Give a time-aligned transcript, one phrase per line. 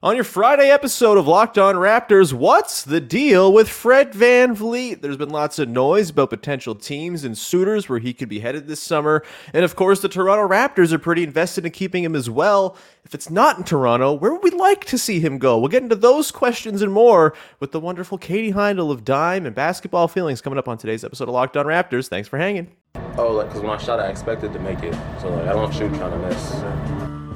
[0.00, 5.00] On your Friday episode of Locked On Raptors, what's the deal with Fred VanVleet?
[5.00, 8.68] There's been lots of noise about potential teams and suitors where he could be headed
[8.68, 9.24] this summer.
[9.52, 12.76] And of course, the Toronto Raptors are pretty invested in keeping him as well.
[13.04, 15.58] If it's not in Toronto, where would we like to see him go?
[15.58, 19.54] We'll get into those questions and more with the wonderful Katie Heindl of Dime and
[19.54, 22.06] Basketball Feelings coming up on today's episode of Locked On Raptors.
[22.06, 22.70] Thanks for hanging.
[23.16, 24.94] Oh, like, because when I shot, I expected to make it.
[25.20, 26.97] So, like, I don't shoot trying to miss.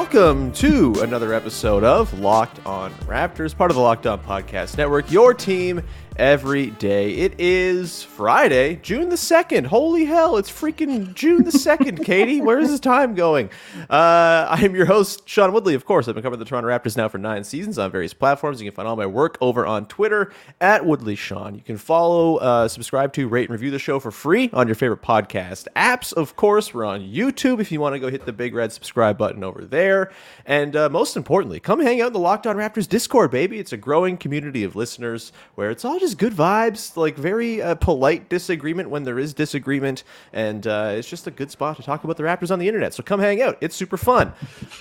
[0.00, 5.10] Welcome to another episode of Locked On Raptors, part of the Locked On Podcast Network,
[5.12, 5.82] your team
[6.16, 7.12] every day.
[7.14, 9.66] It is Friday, June the 2nd.
[9.66, 12.40] Holy hell, it's freaking June the 2nd, Katie.
[12.40, 13.50] Where is this time going?
[13.88, 15.74] Uh, I am your host, Sean Woodley.
[15.74, 18.60] Of course, I've been covering the Toronto Raptors now for nine seasons on various platforms.
[18.60, 21.54] You can find all my work over on Twitter at Woodley Sean.
[21.54, 24.74] You can follow, uh, subscribe to, rate, and review the show for free on your
[24.74, 26.12] favorite podcast apps.
[26.12, 29.16] Of course, we're on YouTube if you want to go hit the big red subscribe
[29.16, 30.10] button over there.
[30.44, 33.58] And uh, most importantly, come hang out in the Locked On Raptors Discord, baby.
[33.58, 37.74] It's a growing community of listeners where it's all just good vibes, like very uh,
[37.74, 42.04] polite disagreement when there is disagreement, and uh, it's just a good spot to talk
[42.04, 42.94] about the Raptors on the internet.
[42.94, 44.32] So come hang out; it's super fun.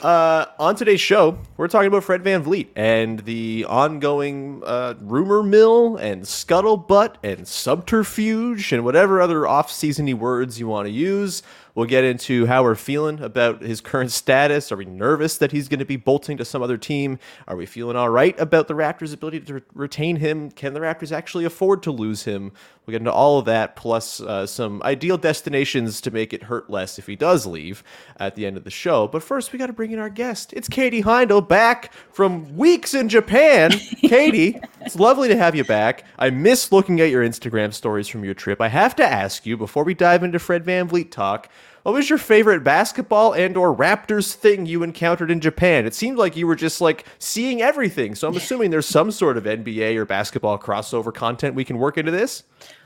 [0.02, 5.98] Uh, on today's show, we're talking about Fred VanVleet and the ongoing uh, rumor mill
[5.98, 11.44] and scuttlebutt and subterfuge and whatever other off-seasony words you want to use.
[11.80, 14.70] We'll get into how we're feeling about his current status.
[14.70, 17.20] Are we nervous that he's going to be bolting to some other team?
[17.48, 20.52] Are we feeling all right about the Raptors' ability to re- retain him?
[20.52, 22.52] Can the Raptors actually afford to lose him?
[22.86, 26.70] We'll get into all of that, plus uh, some ideal destinations to make it hurt
[26.70, 27.82] less if he does leave
[28.18, 29.08] at the end of the show.
[29.08, 30.52] But first, we got to bring in our guest.
[30.52, 33.72] It's Katie Heindl back from weeks in Japan.
[34.02, 36.04] Katie, it's lovely to have you back.
[36.18, 38.60] I miss looking at your Instagram stories from your trip.
[38.60, 41.48] I have to ask you before we dive into Fred VanVleet talk.
[41.84, 45.86] What was your favorite basketball and or Raptors thing you encountered in Japan?
[45.86, 48.16] It seemed like you were just like seeing everything.
[48.16, 51.98] So I'm assuming there's some sort of NBA or basketball crossover content we can work
[51.98, 52.44] into this.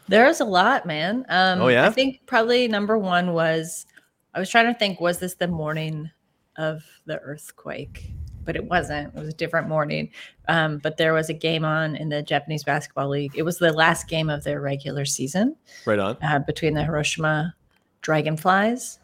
[0.08, 1.26] There's a lot, man.
[1.30, 1.88] Um, oh yeah.
[1.88, 3.86] I think probably number one was
[4.34, 6.10] I was trying to think was this the morning
[6.58, 8.12] of the earthquake?
[8.46, 9.16] But it wasn't.
[9.16, 10.10] It was a different morning.
[10.50, 13.32] Um, but there was a game on in the Japanese basketball league.
[13.36, 15.56] It was the last game of their regular season.
[15.86, 16.18] Right on.
[16.22, 17.56] Uh, between the Hiroshima
[18.04, 19.00] Dragonflies,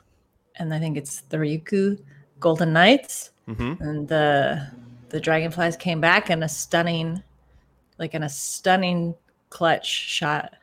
[0.58, 2.00] and I think it's the Ryukyu
[2.40, 3.32] Golden Knights.
[3.48, 3.82] Mm-hmm.
[3.82, 4.68] And the
[5.10, 7.24] the Dragonflies came back in a stunning,
[7.98, 9.16] like in a stunning
[9.50, 10.54] clutch shot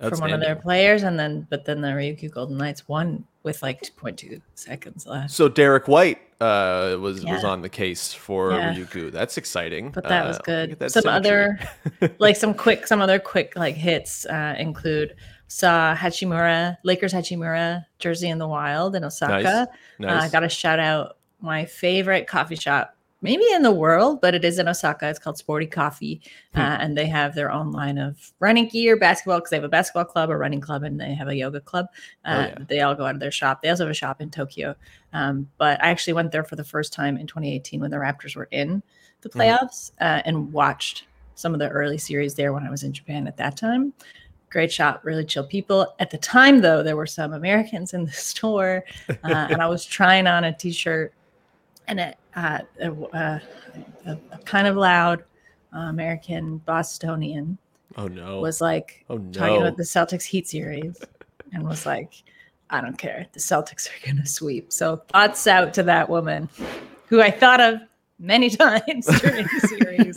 [0.00, 3.62] from one of their players, and then but then the Ryukyu Golden Knights won with
[3.62, 5.30] like 2.2 seconds left.
[5.30, 7.34] So Derrick White uh, was yeah.
[7.34, 8.74] was on the case for yeah.
[8.74, 9.12] Ryukyu.
[9.12, 9.90] That's exciting.
[9.90, 10.78] But that uh, was good.
[10.78, 11.30] That some symmetry.
[12.00, 15.14] other like some quick some other quick like hits uh, include
[15.48, 19.68] saw Hachimura Lakers Hachimura jersey in the wild in Osaka.
[19.98, 20.10] Nice.
[20.10, 20.24] Uh.
[20.24, 24.44] I got to shout out my favorite coffee shop maybe in the world, but it
[24.44, 25.08] is in Osaka.
[25.08, 26.20] It's called Sporty Coffee,
[26.54, 26.60] hmm.
[26.60, 29.68] uh, and they have their own line of running gear, basketball because they have a
[29.68, 31.86] basketball club, a running club, and they have a yoga club.
[32.24, 32.64] Oh, uh, oh, yeah.
[32.68, 33.62] They all go out of their shop.
[33.62, 34.76] They also have a shop in Tokyo,
[35.12, 38.36] um, but I actually went there for the first time in 2018 when the Raptors
[38.36, 38.82] were in
[39.22, 39.40] the hmm.
[39.40, 43.26] playoffs uh, and watched some of the early series there when I was in Japan
[43.26, 43.92] at that time.
[44.56, 45.94] Great shop, really chill people.
[45.98, 49.84] At the time, though, there were some Americans in the store, uh, and I was
[49.84, 51.12] trying on a T-shirt
[51.88, 53.42] and it uh, a, a,
[54.06, 55.24] a, kind of loud
[55.74, 57.58] uh, American Bostonian.
[57.98, 58.40] Oh no!
[58.40, 59.30] Was like oh, no.
[59.30, 61.04] talking about the Celtics Heat series,
[61.52, 62.22] and was like,
[62.70, 63.26] "I don't care.
[63.34, 66.48] The Celtics are gonna sweep." So thoughts out to that woman,
[67.08, 67.80] who I thought of
[68.18, 70.16] many times during the series.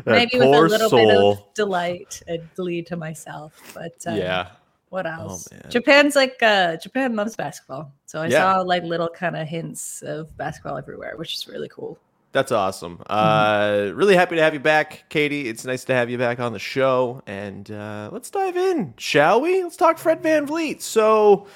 [0.06, 1.06] Maybe with a little soul.
[1.06, 4.48] bit of delight and glee to myself, but uh, yeah,
[4.88, 5.48] what oh, else?
[5.52, 7.92] Oh, Japan's like uh Japan loves basketball.
[8.06, 8.54] So I yeah.
[8.54, 11.98] saw like little kind of hints of basketball everywhere, which is really cool.
[12.32, 12.98] That's awesome.
[12.98, 13.90] Mm-hmm.
[13.90, 15.48] Uh, really happy to have you back, Katie.
[15.48, 17.22] It's nice to have you back on the show.
[17.26, 19.64] And uh, let's dive in, shall we?
[19.64, 20.80] Let's talk Fred VanVleet.
[20.80, 21.48] So,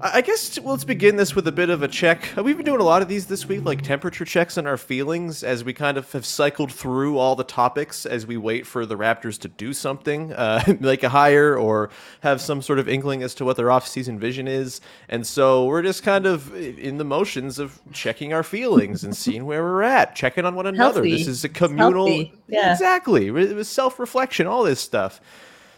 [0.00, 2.28] I guess let's begin this with a bit of a check.
[2.36, 5.44] We've been doing a lot of these this week, like temperature checks on our feelings
[5.44, 8.96] as we kind of have cycled through all the topics as we wait for the
[8.96, 11.90] Raptors to do something, uh, like a hire or
[12.20, 14.80] have some sort of inkling as to what their offseason vision is.
[15.08, 19.44] And so we're just kind of in the motions of checking our feelings and seeing
[19.44, 21.02] where we're at, checking on one another.
[21.02, 21.18] Healthy.
[21.18, 22.08] This is a communal.
[22.48, 22.72] Yeah.
[22.72, 23.28] Exactly.
[23.28, 25.20] It was self reflection, all this stuff.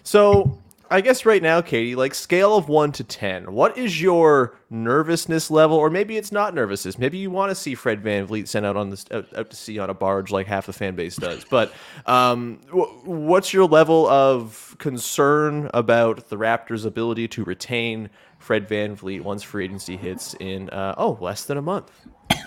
[0.03, 0.59] So
[0.95, 5.51] I guess right now, Katie, like scale of one to 10, what is your nervousness
[5.51, 5.77] level?
[5.77, 7.01] Or maybe it's not nervousness.
[7.01, 9.81] Maybe you want to see Fred VanVleet sent out on this, out, out to sea
[9.81, 11.45] on a barge like half the fan base does.
[11.51, 11.73] But
[12.07, 18.09] um, what's your level of concern about the Raptors' ability to retain
[18.39, 21.91] Fred VanVleet once free agency hits in, uh, oh, less than a month?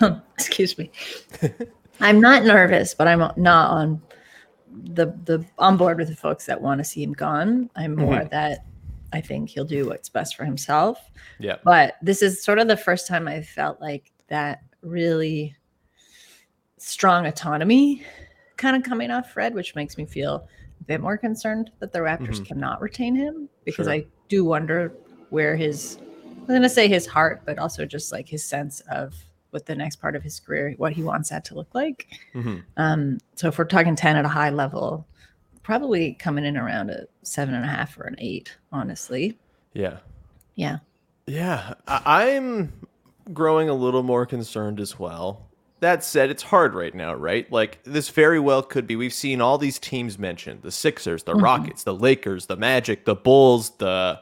[0.38, 0.90] Excuse me.
[2.00, 4.00] I'm not nervous, but I'm not on
[4.72, 7.70] the the on board with the folks that want to see him gone.
[7.76, 8.28] I'm more mm-hmm.
[8.28, 8.64] that
[9.12, 10.98] I think he'll do what's best for himself.
[11.38, 11.56] Yeah.
[11.64, 15.56] But this is sort of the first time I felt like that really
[16.76, 18.04] strong autonomy
[18.56, 20.46] kind of coming off Fred, which makes me feel
[20.80, 22.44] a bit more concerned that the Raptors mm-hmm.
[22.44, 23.94] cannot retain him because sure.
[23.94, 24.92] I do wonder
[25.30, 25.98] where his
[26.48, 29.14] I'm going to say his heart, but also just like his sense of
[29.52, 32.06] with the next part of his career, what he wants that to look like.
[32.34, 32.58] Mm-hmm.
[32.76, 35.06] Um, so if we're talking 10 at a high level,
[35.62, 39.38] probably coming in around a seven and a half or an eight, honestly.
[39.72, 39.98] Yeah.
[40.54, 40.78] Yeah.
[41.26, 41.74] Yeah.
[41.86, 42.72] I- I'm
[43.32, 45.46] growing a little more concerned as well.
[45.80, 47.50] That said, it's hard right now, right?
[47.52, 48.96] Like this very well could be.
[48.96, 51.44] We've seen all these teams mentioned: the Sixers, the mm-hmm.
[51.44, 54.20] Rockets, the Lakers, the Magic, the Bulls, the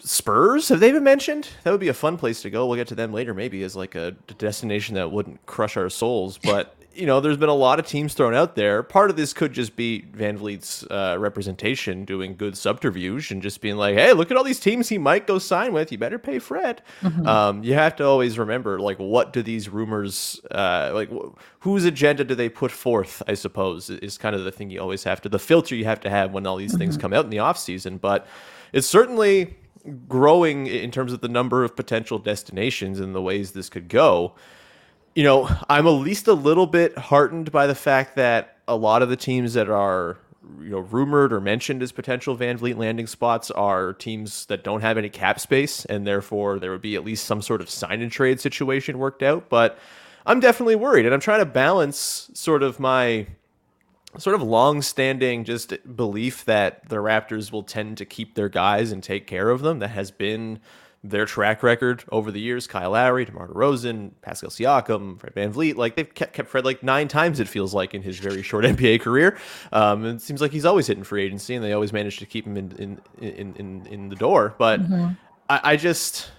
[0.00, 1.48] Spurs have they been mentioned?
[1.64, 2.66] That would be a fun place to go.
[2.66, 6.38] We'll get to them later, maybe as like a destination that wouldn't crush our souls.
[6.38, 8.82] But you know, there's been a lot of teams thrown out there.
[8.82, 13.76] Part of this could just be VanVleet's uh, representation doing good subterfuge and just being
[13.76, 15.92] like, "Hey, look at all these teams he might go sign with.
[15.92, 17.26] You better pay Fred." Mm-hmm.
[17.26, 21.30] Um, you have to always remember, like, what do these rumors, uh, like, wh-
[21.60, 23.22] whose agenda do they put forth?
[23.28, 26.00] I suppose is kind of the thing you always have to, the filter you have
[26.00, 26.80] to have when all these mm-hmm.
[26.80, 27.98] things come out in the off season.
[27.98, 28.26] But
[28.72, 29.56] it's certainly
[30.08, 34.34] growing in terms of the number of potential destinations and the ways this could go.
[35.14, 39.02] You know, I'm at least a little bit heartened by the fact that a lot
[39.02, 40.18] of the teams that are
[40.60, 44.96] you know rumored or mentioned as potential VanVleet landing spots are teams that don't have
[44.96, 48.10] any cap space and therefore there would be at least some sort of sign and
[48.10, 49.78] trade situation worked out but
[50.24, 53.26] I'm definitely worried and I'm trying to balance sort of my
[54.18, 59.02] sort of long-standing just belief that the Raptors will tend to keep their guys and
[59.02, 59.78] take care of them.
[59.78, 60.60] That has been
[61.04, 62.66] their track record over the years.
[62.66, 65.76] Kyle Lowry, DeMar DeRozan, Pascal Siakam, Fred VanVleet.
[65.76, 68.64] Like they've kept, kept Fred like nine times, it feels like, in his very short
[68.66, 69.38] NBA career.
[69.72, 72.46] Um, it seems like he's always hitting free agency and they always manage to keep
[72.46, 74.54] him in in in, in, in the door.
[74.58, 75.12] But mm-hmm.
[75.48, 76.30] I, I just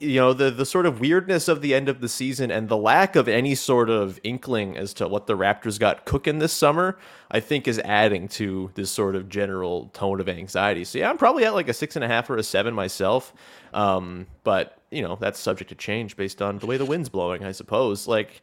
[0.00, 2.76] you know the the sort of weirdness of the end of the season and the
[2.76, 6.98] lack of any sort of inkling as to what the Raptors got cooking this summer,
[7.30, 10.84] I think is adding to this sort of general tone of anxiety.
[10.84, 13.32] So yeah, I'm probably at like a six and a half or a seven myself,
[13.74, 17.44] um, but you know that's subject to change based on the way the wind's blowing,
[17.44, 18.06] I suppose.
[18.06, 18.42] Like,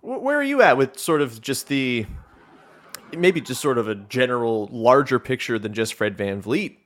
[0.00, 2.06] wh- where are you at with sort of just the
[3.16, 6.76] maybe just sort of a general larger picture than just Fred VanVleet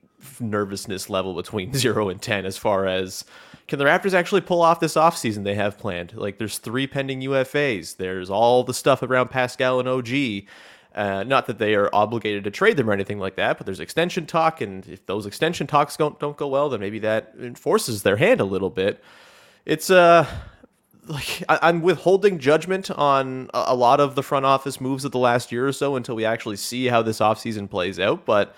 [0.40, 3.24] nervousness level between zero and ten as far as
[3.68, 6.14] can the Raptors actually pull off this offseason they have planned?
[6.16, 7.96] Like, there's three pending UFAs.
[7.98, 10.48] There's all the stuff around Pascal and OG.
[10.94, 13.78] Uh, not that they are obligated to trade them or anything like that, but there's
[13.78, 18.02] extension talk, and if those extension talks don't don't go well, then maybe that enforces
[18.02, 19.04] their hand a little bit.
[19.64, 20.26] It's uh
[21.06, 25.12] like I, am withholding judgment on a, a lot of the front office moves of
[25.12, 28.24] the last year or so until we actually see how this offseason plays out.
[28.24, 28.54] But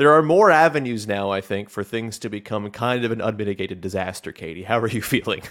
[0.00, 3.82] there are more avenues now, I think, for things to become kind of an unmitigated
[3.82, 4.32] disaster.
[4.32, 5.42] Katie, how are you feeling?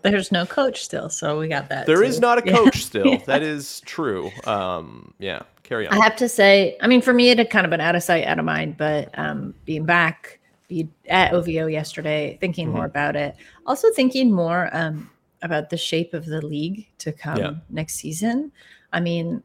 [0.00, 1.84] There's no coach still, so we got that.
[1.84, 2.04] There too.
[2.04, 2.80] is not a coach yeah.
[2.80, 3.06] still.
[3.06, 3.22] yeah.
[3.26, 4.30] That is true.
[4.46, 5.92] Um, yeah, carry on.
[5.92, 8.02] I have to say, I mean, for me, it had kind of been out of
[8.02, 12.76] sight, out of mind, but um, being back be at OVO yesterday, thinking mm-hmm.
[12.76, 13.36] more about it,
[13.66, 15.10] also thinking more um,
[15.42, 17.50] about the shape of the league to come yeah.
[17.68, 18.52] next season.
[18.90, 19.42] I mean,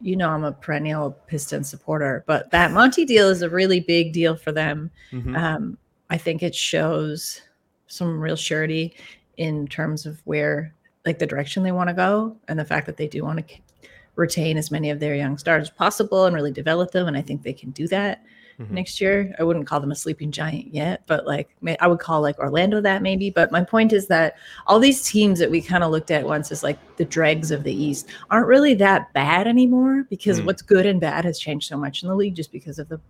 [0.00, 4.12] you know I'm a perennial Piston supporter, but that Monty deal is a really big
[4.12, 4.90] deal for them.
[5.12, 5.36] Mm-hmm.
[5.36, 5.78] Um,
[6.08, 7.42] I think it shows
[7.86, 8.94] some real surety
[9.36, 12.96] in terms of where, like, the direction they want to go, and the fact that
[12.96, 13.54] they do want to
[14.16, 17.06] retain as many of their young stars as possible and really develop them.
[17.08, 18.22] And I think they can do that
[18.60, 18.74] mm-hmm.
[18.74, 19.34] next year.
[19.38, 21.50] I wouldn't call them a sleeping giant yet, but like
[21.80, 23.30] I would call like Orlando that maybe.
[23.30, 24.36] But my point is that
[24.66, 27.64] all these teams that we kind of looked at once as like the dregs of
[27.64, 30.46] the East aren't really that bad anymore because mm-hmm.
[30.46, 33.00] what's good and bad has changed so much in the league just because of the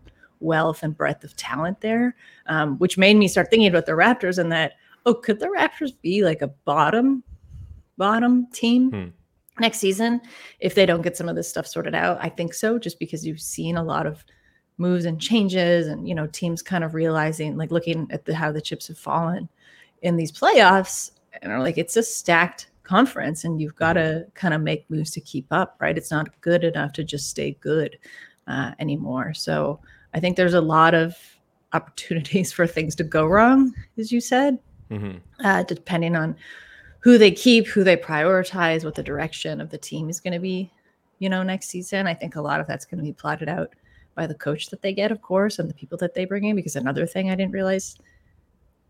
[0.40, 2.16] wealth and breadth of talent there,
[2.47, 4.75] um, which made me start thinking about the Raptors and that
[5.07, 7.23] oh, could the Raptors be like a bottom
[7.97, 9.09] bottom team hmm.
[9.61, 10.21] next season
[10.61, 12.19] if they don't get some of this stuff sorted out?
[12.21, 14.25] I think so, just because you've seen a lot of
[14.80, 18.50] moves and changes and you know teams kind of realizing like looking at the, how
[18.50, 19.49] the chips have fallen
[20.02, 24.54] in these playoffs and are like it's a stacked conference and you've got to kind
[24.54, 25.99] of make moves to keep up right?
[25.99, 27.99] It's not good enough to just stay good
[28.49, 29.34] uh, anymore.
[29.34, 29.78] So
[30.12, 31.16] i think there's a lot of
[31.72, 34.58] opportunities for things to go wrong as you said
[34.90, 35.18] mm-hmm.
[35.44, 36.34] uh, depending on
[36.99, 40.40] who they keep who they prioritize what the direction of the team is going to
[40.40, 40.70] be
[41.20, 42.08] you know next season.
[42.08, 43.75] I think a lot of that's going to be plotted out
[44.20, 46.54] by the coach that they get of course and the people that they bring in
[46.54, 47.96] because another thing i didn't realize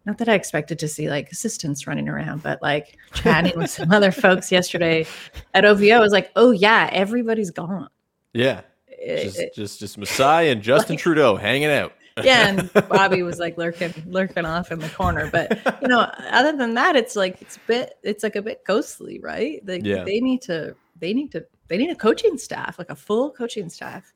[0.06, 3.92] not that I expected to see like assistants running around, but like chatting with some
[3.92, 5.06] other folks yesterday
[5.54, 7.88] at OVO, I was like, oh yeah, everybody's gone.
[8.32, 8.62] Yeah.
[9.00, 11.92] Eh, just, it, just, just Masai and Justin like, Trudeau hanging out.
[12.22, 15.28] yeah, and Bobby was like lurking, lurking off in the corner.
[15.30, 18.64] But you know, other than that, it's like it's a bit, it's like a bit
[18.66, 19.60] ghostly, right?
[19.66, 20.04] Like yeah.
[20.04, 23.68] they need to, they need to, they need a coaching staff, like a full coaching
[23.68, 24.12] staff.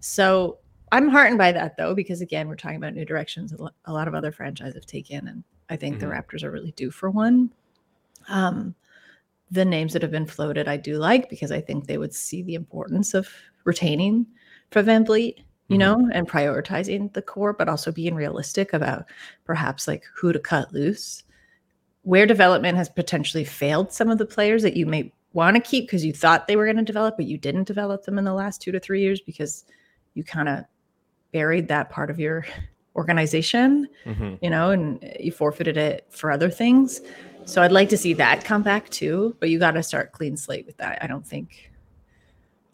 [0.00, 0.58] So
[0.92, 3.52] I'm heartened by that though, because again, we're talking about new directions
[3.84, 6.08] a lot of other franchises have taken, and I think mm-hmm.
[6.08, 7.50] the Raptors are really due for one.
[8.28, 8.74] Um,
[9.50, 12.42] the names that have been floated, I do like because I think they would see
[12.42, 13.28] the importance of
[13.64, 14.26] retaining
[14.70, 15.36] Fred VanVleet,
[15.68, 15.78] you mm-hmm.
[15.78, 19.06] know, and prioritizing the core, but also being realistic about
[19.44, 21.24] perhaps like who to cut loose.
[22.02, 25.86] Where development has potentially failed some of the players that you may want to keep
[25.86, 28.32] because you thought they were going to develop, but you didn't develop them in the
[28.32, 29.64] last two to three years because
[30.18, 30.64] you kind of
[31.32, 32.44] buried that part of your
[32.96, 34.34] organization, mm-hmm.
[34.42, 37.00] you know, and you forfeited it for other things.
[37.44, 40.36] So I'd like to see that come back too, but you got to start clean
[40.36, 40.98] slate with that.
[41.00, 41.70] I don't think,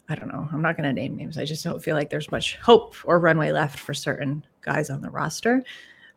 [0.09, 0.49] I don't know.
[0.51, 1.37] I'm not going to name names.
[1.37, 5.01] I just don't feel like there's much hope or runway left for certain guys on
[5.01, 5.63] the roster.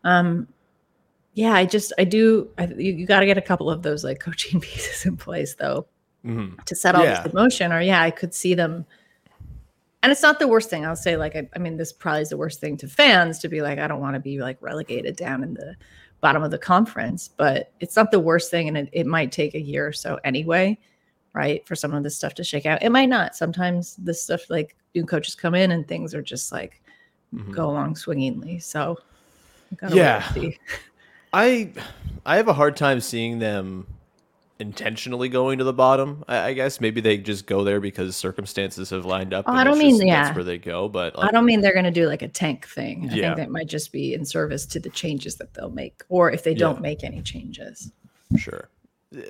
[0.02, 0.49] Um,
[1.35, 4.02] yeah, I just, I do, I, you, you got to get a couple of those
[4.02, 5.87] like coaching pieces in place though
[6.25, 6.56] mm-hmm.
[6.64, 7.23] to set all yeah.
[7.23, 7.70] this emotion.
[7.73, 8.87] Or yeah, I could see them
[10.02, 10.87] and it's not the worst thing.
[10.87, 13.49] I'll say, like, I, I, mean, this probably is the worst thing to fans to
[13.49, 15.76] be like, I don't want to be like relegated down in the
[16.21, 18.69] bottom of the conference, but it's not the worst thing.
[18.69, 20.78] And it, it might take a year or so anyway,
[21.33, 21.67] right?
[21.67, 22.83] For some of this stuff to shake out.
[22.83, 23.35] It might not.
[23.35, 26.81] Sometimes this stuff, like, new coaches come in and things are just like
[27.35, 27.52] mm-hmm.
[27.52, 28.59] go along swingingly.
[28.59, 28.99] So,
[29.90, 30.31] yeah.
[31.33, 31.71] I
[32.25, 33.87] I have a hard time seeing them
[34.59, 36.25] intentionally going to the bottom.
[36.27, 39.45] I, I, guess maybe they just go there because circumstances have lined up.
[39.49, 40.88] Oh, I don't mean just, yeah, that's where they go.
[40.88, 43.09] But like, I don't mean they're going to do like a tank thing.
[43.11, 43.23] I yeah.
[43.23, 46.43] think that might just be in service to the changes that they'll make, or if
[46.43, 46.81] they don't yeah.
[46.83, 47.93] make any changes.
[48.37, 48.69] Sure.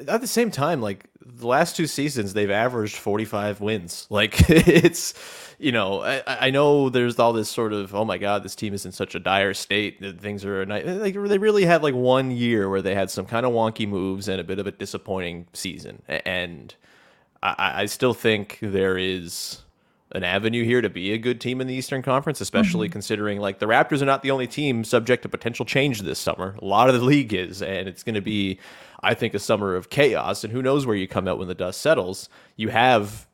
[0.08, 4.06] At the same time, like the last two seasons, they've averaged forty-five wins.
[4.10, 5.14] Like it's
[5.58, 8.74] you know, I, I, know there's all this sort of, oh my God, this team
[8.74, 12.30] is in such a dire state that things are like they really had like one
[12.30, 15.48] year where they had some kind of wonky moves and a bit of a disappointing
[15.52, 16.02] season.
[16.08, 16.74] And
[17.42, 19.62] I, I still think there is
[20.12, 22.92] an avenue here to be a good team in the Eastern Conference, especially mm-hmm.
[22.92, 26.56] considering like the Raptors are not the only team subject to potential change this summer.
[26.62, 28.58] A lot of the league is, and it's going to be,
[29.00, 30.44] I think, a summer of chaos.
[30.44, 32.28] And who knows where you come out when the dust settles?
[32.56, 33.26] You have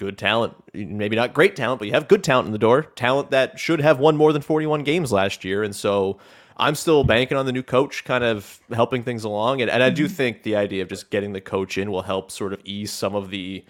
[0.00, 3.30] good talent, maybe not great talent, but you have good talent in the door, talent
[3.30, 5.62] that should have won more than 41 games last year.
[5.62, 6.18] And so
[6.56, 9.60] I'm still banking on the new coach kind of helping things along.
[9.60, 10.14] And, and I do mm-hmm.
[10.14, 13.14] think the idea of just getting the coach in will help sort of ease some
[13.14, 13.64] of the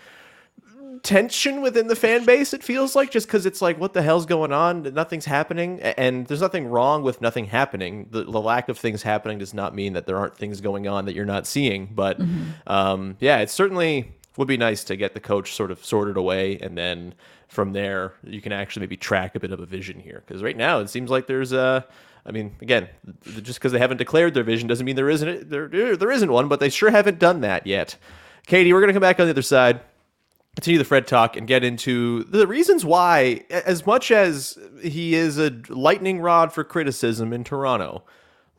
[1.03, 4.27] tension within the fan base it feels like just because it's like what the hell's
[4.27, 4.83] going on?
[4.83, 5.81] Nothing's happening.
[5.81, 8.09] And there's nothing wrong with nothing happening.
[8.11, 11.07] The, the lack of things happening does not mean that there aren't things going on
[11.07, 11.91] that you're not seeing.
[11.93, 12.51] But mm-hmm.
[12.67, 16.59] um, yeah it certainly would be nice to get the coach sort of sorted away
[16.59, 17.15] and then
[17.49, 20.23] from there you can actually maybe track a bit of a vision here.
[20.27, 21.87] Because right now it seems like there's a
[22.25, 22.89] I mean, again,
[23.25, 26.49] just because they haven't declared their vision doesn't mean there isn't there there isn't one,
[26.49, 27.97] but they sure haven't done that yet.
[28.47, 29.81] Katie, we're gonna come back on the other side,
[30.61, 35.39] continue the Fred talk, and get into the reasons why, as much as he is
[35.39, 38.05] a lightning rod for criticism in Toronto,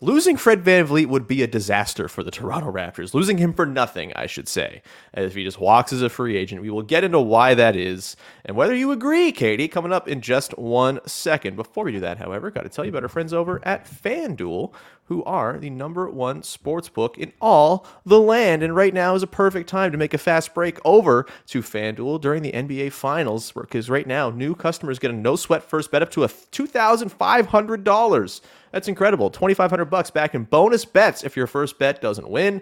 [0.04, 3.14] Losing Fred VanVleet would be a disaster for the Toronto Raptors.
[3.14, 4.82] Losing him for nothing, I should say,
[5.14, 6.64] if he just walks as a free agent.
[6.64, 10.22] We will get into why that is and whether you agree, Katie, coming up in
[10.22, 11.56] just one second.
[11.56, 14.74] Before we do that, however, got to tell you about our friends over at FanDuel,
[15.04, 18.64] who are the number one sports book in all the land.
[18.64, 22.22] And right now is a perfect time to make a fast break over to FanDuel
[22.22, 26.02] during the NBA Finals, because right now, new customers get a no sweat first bet
[26.02, 28.42] up to a $2,500.
[28.72, 29.30] That's incredible.
[29.30, 32.62] 2500 bucks back in bonus bets if your first bet doesn't win.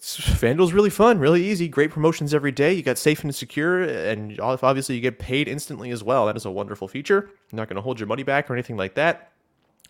[0.00, 1.66] FanDuel's really fun, really easy.
[1.68, 2.72] Great promotions every day.
[2.72, 6.26] You got safe and secure, and obviously you get paid instantly as well.
[6.26, 7.30] That is a wonderful feature.
[7.52, 9.32] Not going to hold your money back or anything like that.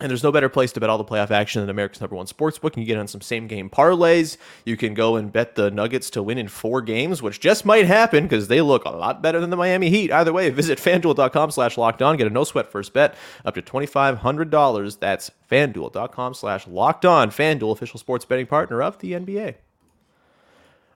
[0.01, 2.27] And there's no better place to bet all the playoff action than America's number one
[2.27, 2.73] sports book.
[2.73, 4.35] You can get on some same game parlays.
[4.65, 7.85] You can go and bet the Nuggets to win in four games, which just might
[7.85, 10.11] happen because they look a lot better than the Miami Heat.
[10.11, 12.17] Either way, visit fanduel.com slash locked on.
[12.17, 14.99] Get a no sweat first bet up to $2,500.
[14.99, 17.29] That's fanduel.com slash locked on.
[17.29, 19.55] Fanduel, official sports betting partner of the NBA.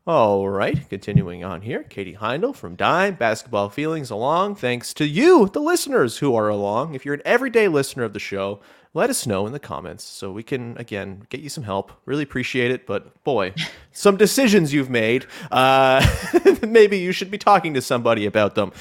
[0.10, 1.84] All right, continuing on here.
[1.84, 4.56] Katie Heindl from Dime, Basketball Feelings along.
[4.56, 6.96] Thanks to you, the listeners who are along.
[6.96, 8.60] If you're an everyday listener of the show,
[8.94, 12.24] let us know in the comments so we can again get you some help really
[12.24, 13.54] appreciate it but boy
[13.92, 16.06] some decisions you've made uh,
[16.68, 18.72] maybe you should be talking to somebody about them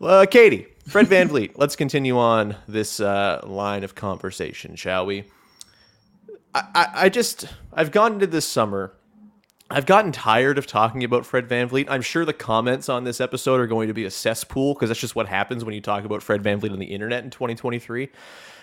[0.00, 5.24] uh, katie fred Van vanvleet let's continue on this uh, line of conversation shall we
[6.54, 8.94] I, I, I just i've gone into this summer
[9.70, 11.86] I've gotten tired of talking about Fred Van VanVleet.
[11.88, 15.00] I'm sure the comments on this episode are going to be a cesspool because that's
[15.00, 18.10] just what happens when you talk about Fred Van VanVleet on the internet in 2023.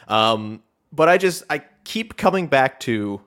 [0.08, 0.62] Um,
[0.92, 3.22] but I just I keep coming back to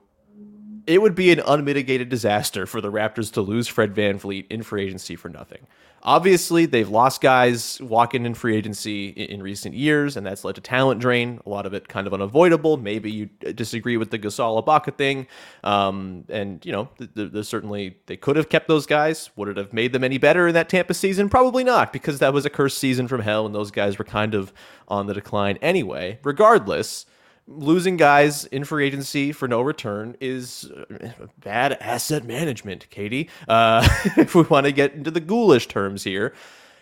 [0.87, 4.85] it would be an unmitigated disaster for the Raptors to lose Fred VanVleet in free
[4.85, 5.67] agency for nothing.
[6.03, 10.61] Obviously, they've lost guys walking in free agency in, recent years, and that's led to
[10.61, 11.41] talent drain.
[11.47, 12.77] A lot of it kind of unavoidable.
[12.77, 15.25] Maybe you disagree with the Gasol Ibaka thing,
[15.63, 19.31] um, and you know, th- there's certainly they could have kept those guys.
[19.35, 21.27] Would it have made them any better in that Tampa season?
[21.27, 24.35] Probably not, because that was a cursed season from hell, and those guys were kind
[24.35, 24.53] of
[24.87, 26.19] on the decline anyway.
[26.21, 27.07] Regardless
[27.47, 31.09] losing guys in free agency for no return is uh,
[31.39, 33.29] bad asset management, Katie.
[33.47, 33.87] Uh,
[34.17, 36.33] if we want to get into the ghoulish terms here.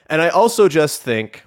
[0.08, 1.44] And I also just think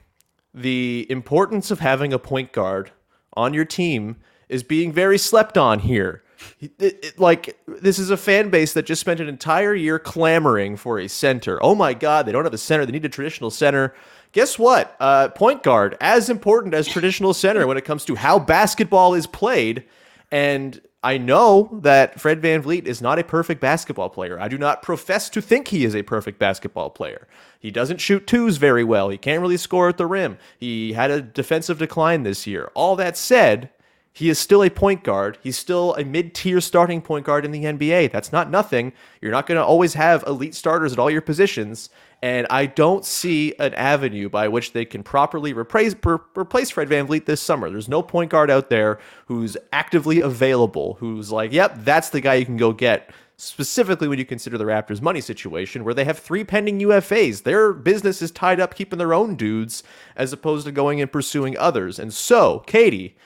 [0.52, 2.90] the importance of having a point guard
[3.34, 4.16] on your team
[4.48, 6.22] is being very slept on here.
[6.60, 10.76] It, it, like this is a fan base that just spent an entire year clamoring
[10.76, 11.62] for a center.
[11.62, 12.84] Oh my god, they don't have a center.
[12.84, 13.94] They need a traditional center
[14.36, 14.94] guess what?
[15.00, 19.26] Uh, point guard, as important as traditional center when it comes to how basketball is
[19.26, 19.82] played.
[20.30, 24.38] And I know that Fred VanVleet is not a perfect basketball player.
[24.38, 27.26] I do not profess to think he is a perfect basketball player.
[27.58, 29.08] He doesn't shoot twos very well.
[29.08, 30.36] He can't really score at the rim.
[30.58, 32.70] He had a defensive decline this year.
[32.74, 33.70] All that said,
[34.12, 35.38] he is still a point guard.
[35.42, 38.12] He's still a mid tier starting point guard in the NBA.
[38.12, 38.92] That's not nothing.
[39.22, 41.88] You're not going to always have elite starters at all your positions.
[42.26, 47.24] And I don't see an avenue by which they can properly replace, replace Fred VanVleet
[47.24, 47.70] this summer.
[47.70, 52.34] There's no point guard out there who's actively available, who's like, yep, that's the guy
[52.34, 53.10] you can go get.
[53.36, 57.72] Specifically, when you consider the Raptors' money situation, where they have three pending UFAs, their
[57.72, 59.84] business is tied up keeping their own dudes
[60.16, 62.00] as opposed to going and pursuing others.
[62.00, 63.16] And so, Katie,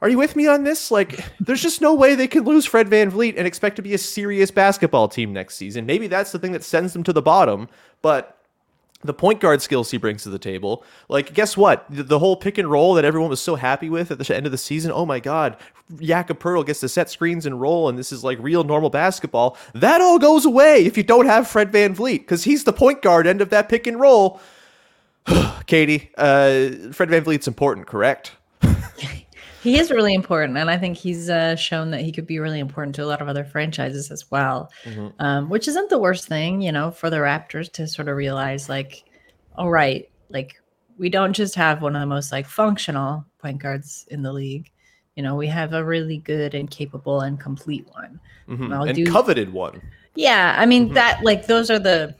[0.00, 0.92] are you with me on this?
[0.92, 3.94] Like, there's just no way they can lose Fred Van VanVleet and expect to be
[3.94, 5.86] a serious basketball team next season.
[5.86, 7.68] Maybe that's the thing that sends them to the bottom,
[8.00, 8.37] but
[9.02, 10.84] the point guard skills he brings to the table.
[11.08, 11.86] Like, guess what?
[11.88, 14.52] The, whole pick and roll that everyone was so happy with at the end of
[14.52, 14.90] the season.
[14.90, 15.56] Oh my God,
[16.00, 19.56] Jakob Poeltl gets to set screens and roll, and this is like real normal basketball.
[19.72, 23.26] That all goes away if you don't have Fred VanVleet because he's the point guard
[23.26, 24.40] end of that pick and roll.
[25.66, 28.32] Katie, uh, Fred VanVleet's important, correct?
[29.68, 32.58] He is really important, and I think he's uh, shown that he could be really
[32.58, 35.08] important to a lot of other franchises as well, mm-hmm.
[35.18, 38.70] um, which isn't the worst thing, you know, for the Raptors to sort of realize,
[38.70, 39.04] like,
[39.56, 40.54] all right, like
[40.96, 44.72] we don't just have one of the most like functional point guards in the league.
[45.16, 48.72] You know, we have a really good and capable and complete one, mm-hmm.
[48.72, 49.82] and do, coveted one.
[50.14, 50.94] Yeah, I mean mm-hmm.
[50.94, 52.14] that like those are the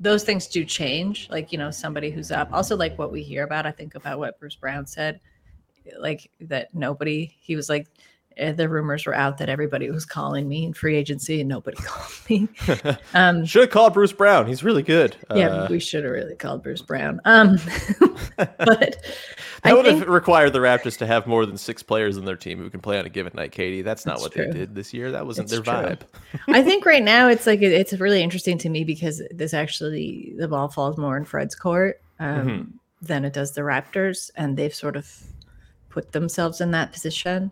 [0.00, 1.28] those things do change.
[1.28, 2.48] Like you know, somebody who's up.
[2.50, 5.20] Also, like what we hear about, I think about what Bruce Brown said
[5.98, 7.88] like that nobody he was like
[8.36, 11.76] eh, the rumors were out that everybody was calling me in free agency and nobody
[11.82, 12.48] called me.
[13.14, 14.46] Um, should have called Bruce Brown.
[14.46, 15.16] He's really good.
[15.34, 17.20] Yeah, uh, we should have really called Bruce Brown.
[17.24, 17.58] Um,
[18.36, 18.98] but that
[19.64, 22.36] I would think, have required the Raptors to have more than six players in their
[22.36, 23.52] team who can play on a given night.
[23.52, 24.46] Katie, that's not that's what true.
[24.46, 25.10] they did this year.
[25.10, 25.90] That wasn't it's their true.
[25.90, 26.00] vibe.
[26.48, 30.48] I think right now it's like it's really interesting to me because this actually the
[30.48, 32.62] ball falls more in Fred's court um, mm-hmm.
[33.02, 35.10] than it does the Raptors, and they've sort of
[35.96, 37.50] put themselves in that position,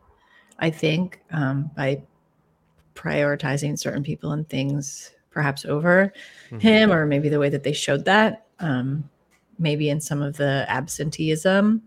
[0.58, 2.02] I think, um, by
[2.94, 6.12] prioritizing certain people and things perhaps over
[6.48, 6.58] mm-hmm.
[6.58, 9.08] him, or maybe the way that they showed that, um,
[9.58, 11.82] maybe in some of the absenteeism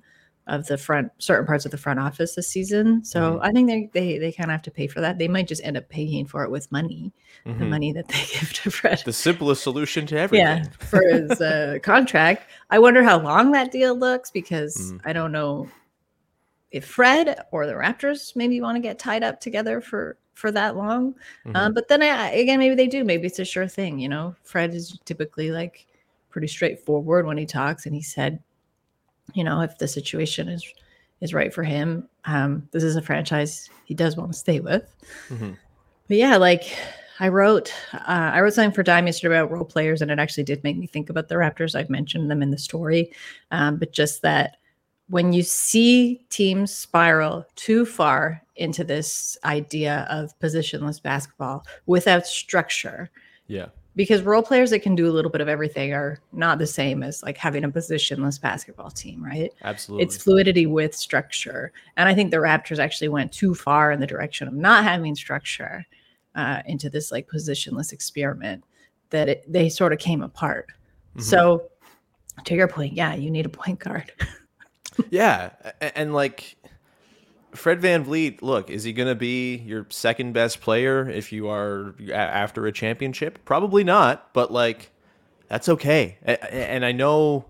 [0.47, 3.03] of the front certain parts of the front office this season.
[3.05, 3.43] So mm-hmm.
[3.43, 5.19] I think they they they kind of have to pay for that.
[5.19, 7.13] They might just end up paying for it with money,
[7.45, 7.59] mm-hmm.
[7.59, 9.03] the money that they give to Fred.
[9.05, 10.47] The simplest solution to everything.
[10.47, 12.49] Yeah, for his uh, contract.
[12.71, 15.01] I wonder how long that deal looks because mm.
[15.05, 15.69] I don't know
[16.71, 20.75] if Fred or the Raptors maybe want to get tied up together for for that
[20.75, 21.13] long.
[21.45, 21.55] Mm-hmm.
[21.55, 23.03] Um, but then I, again, maybe they do.
[23.03, 23.99] Maybe it's a sure thing.
[23.99, 25.87] You know, Fred is typically like
[26.29, 28.39] pretty straightforward when he talks, and he said,
[29.33, 30.63] you know, if the situation is
[31.21, 32.07] is right for him.
[32.25, 34.83] Um, this is a franchise he does want to stay with.
[35.29, 35.53] Mm-hmm.
[36.07, 36.77] But yeah, like
[37.19, 40.43] I wrote, uh, I wrote something for Dime yesterday about role players, and it actually
[40.43, 41.75] did make me think about the Raptors.
[41.75, 43.11] I've mentioned them in the story,
[43.51, 44.57] um, but just that
[45.09, 53.09] when you see teams spiral too far into this idea of positionless basketball without structure,
[53.47, 53.67] yeah,
[53.97, 57.01] because role players that can do a little bit of everything are not the same
[57.01, 59.51] as like having a positionless basketball team, right?
[59.63, 60.03] Absolutely.
[60.03, 61.71] It's fluidity with structure.
[61.97, 65.15] And I think the Raptors actually went too far in the direction of not having
[65.15, 65.83] structure
[66.35, 68.63] uh, into this like positionless experiment
[69.09, 70.67] that it, they sort of came apart.
[71.11, 71.21] Mm-hmm.
[71.21, 71.63] So
[72.43, 74.13] to your point, yeah, you need a point guard.
[75.09, 75.51] yeah.
[75.81, 76.55] And, and like
[77.53, 81.95] Fred VanVleet, look, is he going to be your second best player if you are
[82.13, 83.43] after a championship?
[83.45, 84.91] Probably not, but like
[85.47, 86.17] that's okay.
[86.23, 87.45] And I know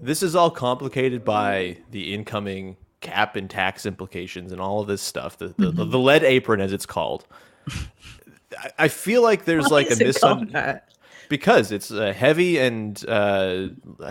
[0.00, 5.02] this is all complicated by the incoming cap and tax implications and all of this
[5.02, 5.90] stuff, the the, mm-hmm.
[5.90, 7.26] the lead apron as it's called.
[8.78, 10.80] I feel like there's Why like a misunderstanding
[11.28, 13.68] because it's uh, heavy and uh,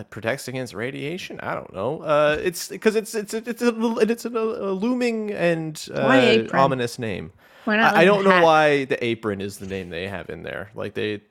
[0.10, 1.40] protects against radiation.
[1.42, 2.02] I don't know.
[2.02, 7.32] Uh, it's because it's it's it's a, it's a, a looming and uh, ominous name.
[7.68, 10.72] I, I, don't know why the apron is the name they have in there.
[10.74, 11.22] Like they,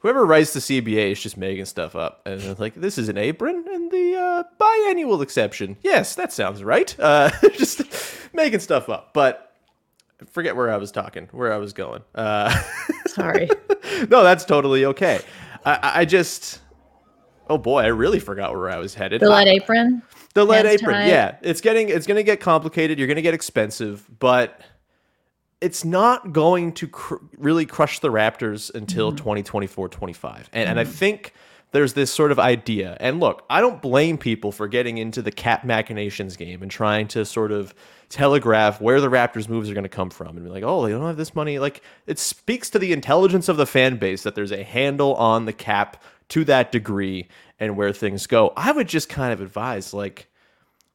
[0.00, 3.18] whoever writes the CBA is just making stuff up, and it's like this is an
[3.18, 5.76] apron and the uh, biannual exception.
[5.82, 6.94] Yes, that sounds right.
[6.98, 7.82] Uh, just
[8.32, 9.49] making stuff up, but
[10.30, 12.02] forget where I was talking, where I was going.
[12.14, 12.54] Uh,
[13.06, 13.48] Sorry.
[14.08, 15.20] no, that's totally okay.
[15.64, 16.60] I, I, just,
[17.48, 19.20] oh boy, I really forgot where I was headed.
[19.20, 20.02] The lead apron.
[20.34, 20.94] The lead apron.
[20.94, 21.08] Tied.
[21.08, 22.98] Yeah, it's getting it's going to get complicated.
[22.98, 24.60] You're going to get expensive, but
[25.60, 29.18] it's not going to cr- really crush the Raptors until mm-hmm.
[29.18, 30.36] 2024, 25.
[30.52, 30.70] And, mm-hmm.
[30.70, 30.92] and I mm-hmm.
[30.92, 31.34] think
[31.72, 32.96] there's this sort of idea.
[33.00, 37.08] And look, I don't blame people for getting into the cap machinations game and trying
[37.08, 37.74] to sort of
[38.10, 40.90] telegraph where the Raptors moves are going to come from and be like, oh, they
[40.90, 41.58] don't have this money.
[41.58, 45.46] Like it speaks to the intelligence of the fan base that there's a handle on
[45.46, 48.52] the cap to that degree and where things go.
[48.56, 50.28] I would just kind of advise like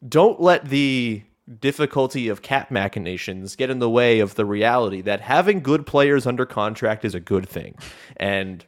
[0.08, 1.24] don't let the
[1.60, 6.26] difficulty of cap machinations get in the way of the reality that having good players
[6.28, 7.76] under contract is a good thing.
[8.18, 8.66] And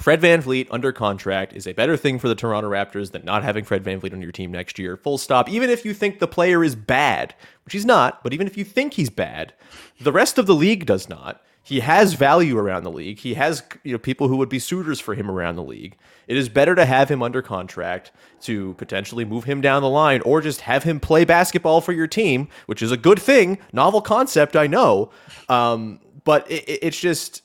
[0.00, 3.64] Fred VanVleet under contract is a better thing for the Toronto Raptors than not having
[3.64, 4.96] Fred VanVleet on your team next year.
[4.96, 5.48] Full stop.
[5.50, 7.34] Even if you think the player is bad,
[7.64, 9.52] which he's not, but even if you think he's bad,
[10.00, 11.42] the rest of the league does not.
[11.62, 13.18] He has value around the league.
[13.18, 15.98] He has you know people who would be suitors for him around the league.
[16.26, 18.10] It is better to have him under contract
[18.42, 22.06] to potentially move him down the line or just have him play basketball for your
[22.06, 23.58] team, which is a good thing.
[23.74, 25.10] Novel concept, I know.
[25.50, 27.42] Um, but it, it's just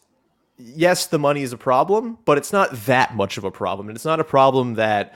[0.57, 3.87] yes, the money is a problem, but it's not that much of a problem.
[3.89, 5.15] And it's not a problem that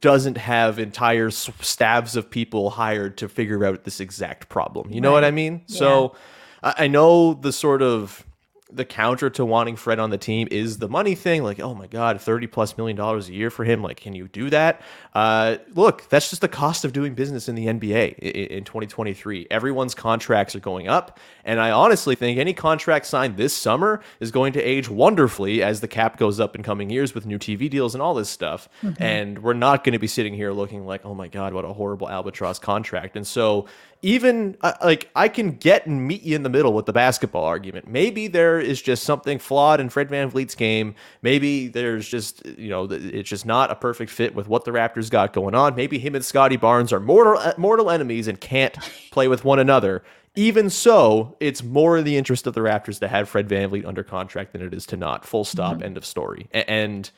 [0.00, 4.90] doesn't have entire staffs of people hired to figure out this exact problem.
[4.90, 5.62] You know what I mean?
[5.66, 5.78] Yeah.
[5.78, 6.16] So
[6.62, 8.26] I know the sort of
[8.70, 11.42] the counter to wanting Fred on the team is the money thing.
[11.42, 13.82] Like, oh my God, 30 plus million dollars a year for him.
[13.82, 14.82] Like, can you do that?
[15.14, 19.46] Uh, look, that's just the cost of doing business in the NBA in, in 2023.
[19.50, 21.18] Everyone's contracts are going up.
[21.44, 25.80] And I honestly think any contract signed this summer is going to age wonderfully as
[25.80, 28.68] the cap goes up in coming years with new TV deals and all this stuff.
[28.82, 29.02] Mm-hmm.
[29.02, 31.72] And we're not going to be sitting here looking like, oh my God, what a
[31.72, 33.16] horrible albatross contract.
[33.16, 33.66] And so
[34.00, 37.44] even uh, like I can get and meet you in the middle with the basketball
[37.44, 37.88] argument.
[37.88, 40.94] Maybe there is just something flawed in Fred VanVleet's game.
[41.22, 45.10] Maybe there's just, you know, it's just not a perfect fit with what the Raptors
[45.10, 45.74] got going on.
[45.74, 48.76] Maybe him and Scottie Barnes are mortal, uh, mortal enemies and can't
[49.10, 50.04] play with one another.
[50.36, 54.04] Even so, it's more in the interest of the Raptors to have Fred VanVleet under
[54.04, 55.24] contract than it is to not.
[55.24, 55.82] Full stop, mm-hmm.
[55.82, 56.48] end of story.
[56.52, 57.10] And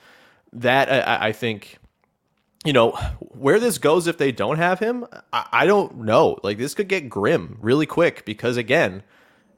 [0.54, 1.78] that, I, I think
[2.64, 6.38] you know, where this goes if they don't have him, I, I, don't know.
[6.42, 9.03] Like this could get grim really quick because again,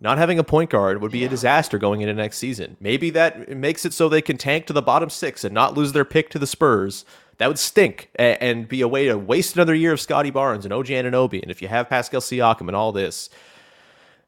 [0.01, 2.77] not having a point guard would be a disaster going into next season.
[2.81, 5.93] Maybe that makes it so they can tank to the bottom six and not lose
[5.93, 7.05] their pick to the Spurs.
[7.38, 10.65] That would stink and, and be a way to waste another year of Scottie Barnes
[10.65, 11.41] and OG Anunoby.
[11.43, 13.31] And if you have Pascal Siakam and all this,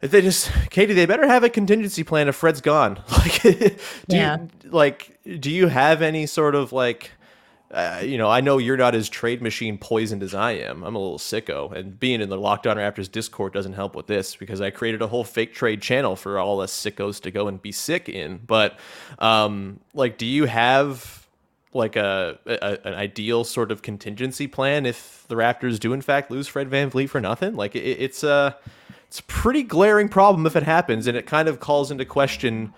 [0.01, 3.03] if they just Katie, they better have a contingency plan if Fred's gone.
[3.11, 3.77] Like, do
[4.09, 4.39] yeah.
[4.39, 7.13] you, like, do you have any sort of like?
[7.71, 10.85] Uh, you know, I know you're not as trade machine poisoned as I am.
[10.85, 14.07] I'm a little sicko, and being in the Locked On Raptors Discord doesn't help with
[14.07, 17.49] this because I created a whole fake trade channel for all us sickos to go
[17.49, 18.39] and be sick in.
[18.47, 18.79] But,
[19.19, 21.27] um, like, do you have
[21.73, 26.31] like a, a, an ideal sort of contingency plan if the Raptors do in fact
[26.31, 27.57] lose Fred Van VanVleet for nothing?
[27.57, 28.57] Like, it, it's a
[29.09, 32.73] it's a pretty glaring problem if it happens, and it kind of calls into question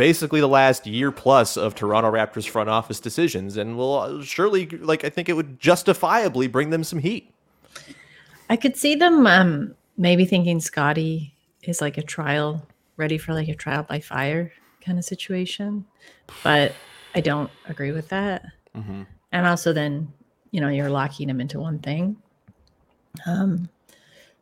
[0.00, 5.04] basically the last year plus of Toronto Raptors front office decisions, and will surely, like,
[5.04, 7.34] I think it would justifiably bring them some heat.
[8.48, 11.34] I could see them um, maybe thinking Scottie
[11.64, 15.84] is like a trial, ready for like a trial by fire kind of situation,
[16.42, 16.72] but
[17.14, 18.46] I don't agree with that.
[18.74, 19.02] Mm-hmm.
[19.32, 20.10] And also, then
[20.50, 22.16] you know you're locking him into one thing.
[23.26, 23.68] Um,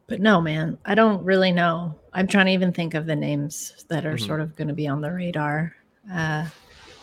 [0.08, 1.94] but no, man, I don't really know.
[2.12, 4.26] I'm trying to even think of the names that are mm-hmm.
[4.26, 5.76] sort of going to be on the radar
[6.12, 6.46] uh,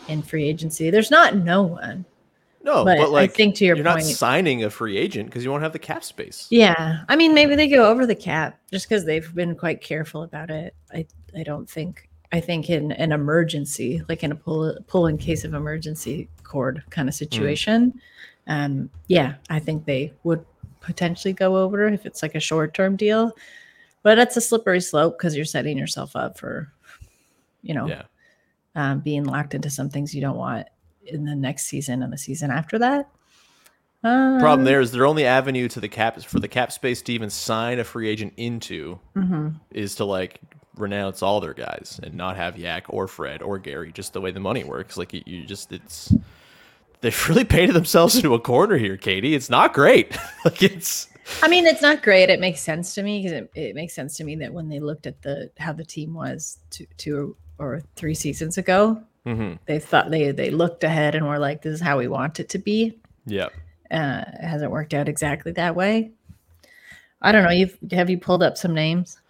[0.08, 0.90] in free agency.
[0.90, 2.04] There's not no one.
[2.64, 5.28] No, but, but like I think to your you're point, not signing a free agent
[5.28, 6.48] because you won't have the cap space.
[6.50, 10.24] Yeah, I mean, maybe they go over the cap just because they've been quite careful
[10.24, 10.74] about it.
[10.92, 12.08] I I don't think.
[12.32, 16.82] I think in an emergency, like in a pull pull in case of emergency cord
[16.90, 17.18] kind of mm.
[17.18, 17.92] situation,
[18.48, 18.52] mm.
[18.52, 20.44] um, yeah, I think they would
[20.86, 23.32] potentially go over if it's like a short term deal.
[24.02, 26.72] But it's a slippery slope because you're setting yourself up for,
[27.62, 28.02] you know, yeah.
[28.76, 30.68] um, being locked into some things you don't want
[31.04, 33.10] in the next season and the season after that.
[34.04, 37.12] Um, Problem there is their only avenue to the cap for the cap space to
[37.12, 39.48] even sign a free agent into mm-hmm.
[39.72, 40.38] is to like
[40.76, 43.90] renounce all their guys and not have Yak or Fred or Gary.
[43.90, 46.14] Just the way the money works, like you, you just it's
[47.00, 49.34] they've really painted themselves into a corner here, Katie.
[49.34, 50.16] It's not great.
[50.44, 51.08] like it's.
[51.42, 52.30] I mean, it's not great.
[52.30, 54.78] It makes sense to me because it, it makes sense to me that when they
[54.78, 59.54] looked at the how the team was two, two or three seasons ago, mm-hmm.
[59.66, 62.48] they thought they they looked ahead and were like, "This is how we want it
[62.50, 63.48] to be." Yeah.
[63.90, 66.12] Uh, it hasn't worked out exactly that way.
[67.22, 67.50] I don't know.
[67.50, 69.20] You've have you pulled up some names?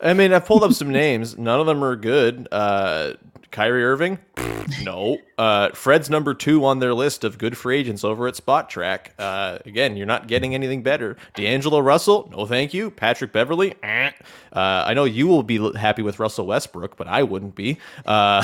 [0.00, 1.38] I mean, I've pulled up some names.
[1.38, 2.48] None of them are good.
[2.50, 3.12] Uh,
[3.52, 4.18] Kyrie Irving?
[4.82, 5.18] no.
[5.38, 9.08] Uh, Fred's number two on their list of good free agents over at Spotrac.
[9.18, 11.16] Uh, again, you're not getting anything better.
[11.34, 12.28] D'Angelo Russell?
[12.32, 12.90] No, thank you.
[12.90, 13.74] Patrick Beverley?
[13.82, 14.10] Eh.
[14.52, 17.78] Uh, I know you will be happy with Russell Westbrook, but I wouldn't be.
[18.04, 18.42] Uh,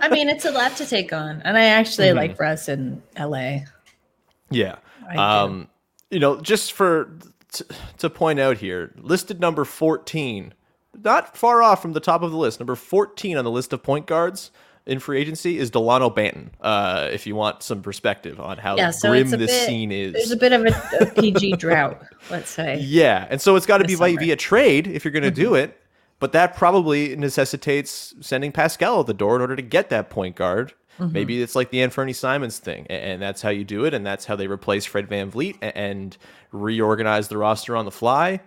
[0.00, 2.16] I mean, it's a lot to take on, and I actually mm-hmm.
[2.16, 3.58] like Russ in LA.
[4.50, 4.76] Yeah.
[5.14, 5.68] Um,
[6.10, 7.16] you know, just for
[7.52, 7.64] t-
[7.98, 10.54] to point out here, listed number 14
[10.96, 12.60] not far off from the top of the list.
[12.60, 14.50] Number 14 on the list of point guards
[14.86, 16.50] in free agency is Delano Banton.
[16.60, 20.12] Uh, if you want some perspective on how yeah, so grim this bit, scene is,
[20.12, 22.78] there's a bit of a, a PG drought, let's say.
[22.80, 25.50] Yeah, and so it's got to be via, via trade if you're going to do
[25.50, 25.56] mm-hmm.
[25.56, 25.76] it.
[26.18, 30.36] But that probably necessitates sending Pascal at the door in order to get that point
[30.36, 30.74] guard.
[30.98, 31.12] Mm-hmm.
[31.12, 34.26] Maybe it's like the Anfernee Simons thing, and that's how you do it, and that's
[34.26, 36.16] how they replace Fred Van VanVleet and
[36.52, 38.40] reorganize the roster on the fly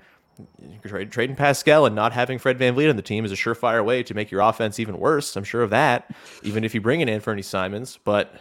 [0.85, 4.03] trade, trading Pascal and not having Fred VanVleet on the team is a surefire way
[4.03, 5.35] to make your offense even worse.
[5.35, 7.99] I'm sure of that, even if you bring in Anfernee Simons.
[8.03, 8.33] But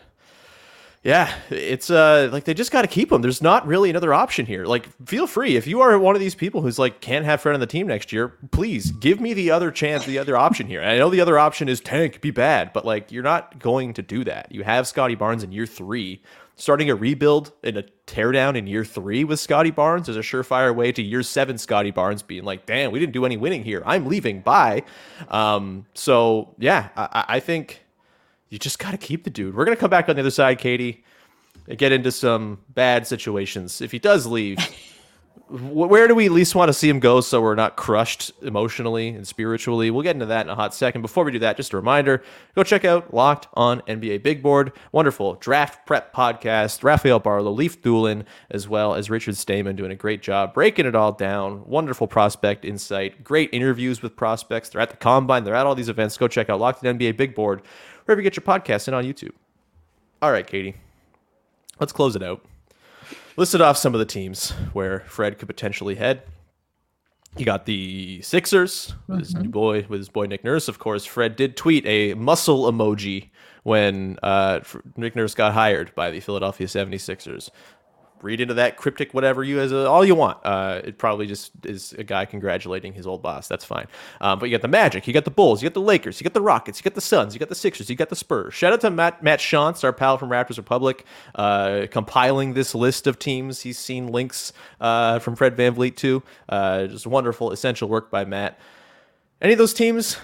[1.04, 3.22] yeah, it's uh like they just got to keep him.
[3.22, 4.64] There's not really another option here.
[4.66, 7.54] Like, feel free if you are one of these people who's like can't have Fred
[7.54, 8.34] on the team next year.
[8.52, 10.80] Please give me the other chance, the other option here.
[10.80, 14.02] I know the other option is tank, be bad, but like you're not going to
[14.02, 14.52] do that.
[14.52, 16.22] You have Scottie Barnes in year three
[16.62, 20.72] starting a rebuild and a teardown in year three with Scottie Barnes is a surefire
[20.72, 23.82] way to year seven Scottie Barnes being like, damn, we didn't do any winning here.
[23.84, 24.42] I'm leaving.
[24.42, 24.84] Bye.
[25.26, 27.82] Um, so yeah, I, I think
[28.48, 29.56] you just got to keep the dude.
[29.56, 31.02] We're gonna come back on the other side, Katie,
[31.66, 33.80] and get into some bad situations.
[33.80, 34.58] If he does leave.
[35.52, 39.28] Where do we least want to see him go so we're not crushed emotionally and
[39.28, 39.90] spiritually?
[39.90, 41.02] We'll get into that in a hot second.
[41.02, 42.22] Before we do that, just a reminder
[42.54, 44.72] go check out Locked on NBA Big Board.
[44.92, 46.82] Wonderful draft prep podcast.
[46.82, 50.94] Rafael Barlowe, Leif Thulin, as well as Richard Stayman doing a great job breaking it
[50.94, 51.66] all down.
[51.66, 53.22] Wonderful prospect insight.
[53.22, 54.70] Great interviews with prospects.
[54.70, 56.16] They're at the combine, they're at all these events.
[56.16, 57.60] Go check out Locked on NBA Big Board
[58.06, 59.32] wherever you get your podcasts and on YouTube.
[60.22, 60.76] All right, Katie,
[61.78, 62.42] let's close it out
[63.36, 66.22] listed off some of the teams where Fred could potentially head.
[67.36, 69.50] He got the Sixers with his mm-hmm.
[69.50, 70.68] boy, with his boy Nick Nurse.
[70.68, 73.30] Of course, Fred did tweet a muscle emoji
[73.62, 74.60] when uh,
[74.96, 77.48] Nick Nurse got hired by the Philadelphia 76ers
[78.22, 80.38] read into that cryptic whatever you as a, all you want.
[80.44, 83.48] Uh, it probably just is a guy congratulating his old boss.
[83.48, 83.86] That's fine.
[84.20, 86.24] Um, but you got the Magic, you got the Bulls, you got the Lakers, you
[86.24, 88.54] got the Rockets, you got the Suns, you got the Sixers, you got the Spurs.
[88.54, 91.04] Shout out to Matt Matt Shantz, our pal from Raptors Republic,
[91.34, 93.60] uh, compiling this list of teams.
[93.60, 96.22] He's seen links uh, from Fred VanVleet too.
[96.48, 98.58] Uh, just wonderful, essential work by Matt.
[99.40, 100.16] Any of those teams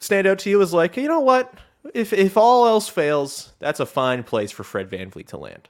[0.00, 1.54] stand out to you as like, you know what?
[1.92, 5.68] If if all else fails, that's a fine place for Fred VanVleet to land.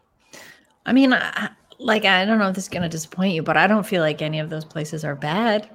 [0.87, 3.67] I mean, I, like I don't know if this is gonna disappoint you, but I
[3.67, 5.69] don't feel like any of those places are bad